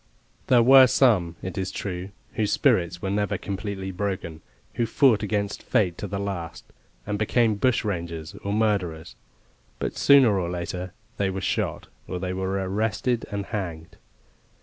[0.47, 4.41] There were some, it is true, whose spirits were never completely broken
[4.73, 6.65] who fought against fate to the last,
[7.05, 9.15] and became bushrangers or murderers;
[9.77, 13.97] but sooner or later they were shot, or they were arrested and hanged.